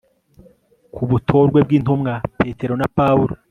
ku 0.93 1.01
butorwe 1.09 1.59
bw'intumwa 1.65 2.13
petero 2.41 2.73
na 2.79 2.87
paulo 2.97 3.33